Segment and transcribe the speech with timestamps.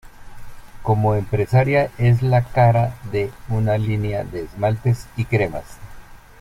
[0.81, 5.77] Como empresaria es la cara de una línea de esmaltes y cremas.